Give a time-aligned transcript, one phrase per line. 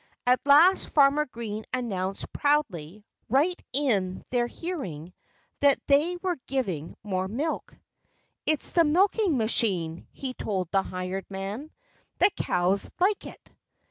[0.25, 5.13] At last Farmer Green announced proudly, right in their hearing,
[5.59, 7.77] that they were giving more milk.
[8.47, 11.69] "It's the milking machine," he told the hired man.
[12.17, 13.51] "The cows like it."